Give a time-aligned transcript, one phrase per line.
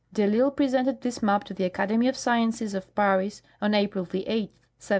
[0.11, 4.09] De I'Isle presented this map to the Academy of Sciences of Paris on April 8,
[4.15, 4.49] 1750.